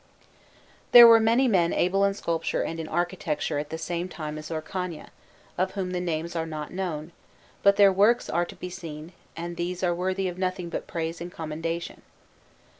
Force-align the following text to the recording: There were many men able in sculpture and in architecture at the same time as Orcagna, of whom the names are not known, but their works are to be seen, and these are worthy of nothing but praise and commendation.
There 0.93 1.05
were 1.05 1.19
many 1.19 1.47
men 1.47 1.73
able 1.73 2.03
in 2.05 2.15
sculpture 2.15 2.63
and 2.63 2.79
in 2.79 2.87
architecture 2.87 3.59
at 3.59 3.69
the 3.69 3.77
same 3.77 4.09
time 4.09 4.39
as 4.39 4.49
Orcagna, 4.49 5.11
of 5.59 5.73
whom 5.73 5.91
the 5.91 5.99
names 5.99 6.35
are 6.35 6.47
not 6.47 6.73
known, 6.73 7.11
but 7.61 7.75
their 7.75 7.93
works 7.93 8.27
are 8.27 8.45
to 8.45 8.55
be 8.55 8.71
seen, 8.71 9.13
and 9.37 9.57
these 9.57 9.83
are 9.83 9.93
worthy 9.93 10.27
of 10.27 10.39
nothing 10.39 10.69
but 10.69 10.87
praise 10.87 11.21
and 11.21 11.31
commendation. 11.31 12.01